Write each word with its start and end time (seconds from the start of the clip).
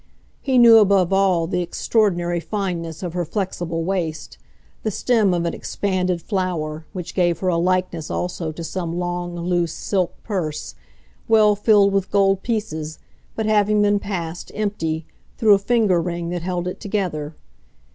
He 0.41 0.57
knew 0.57 0.77
above 0.79 1.13
all 1.13 1.45
the 1.45 1.61
extraordinary 1.61 2.39
fineness 2.39 3.03
of 3.03 3.13
her 3.13 3.23
flexible 3.23 3.83
waist, 3.83 4.39
the 4.81 4.89
stem 4.89 5.31
of 5.31 5.45
an 5.45 5.53
expanded 5.53 6.23
flower, 6.23 6.87
which 6.91 7.13
gave 7.13 7.37
her 7.41 7.49
a 7.49 7.57
likeness 7.57 8.09
also 8.09 8.51
to 8.51 8.63
some 8.63 8.97
long, 8.97 9.35
loose 9.35 9.73
silk 9.73 10.15
purse, 10.23 10.73
well 11.27 11.55
filled 11.55 11.93
with 11.93 12.09
gold 12.09 12.41
pieces, 12.41 12.97
but 13.35 13.45
having 13.45 13.83
been 13.83 13.99
passed, 13.99 14.51
empty, 14.55 15.05
through 15.37 15.53
a 15.53 15.59
finger 15.59 16.01
ring 16.01 16.29
that 16.29 16.41
held 16.41 16.67
it 16.67 16.79
together. 16.79 17.35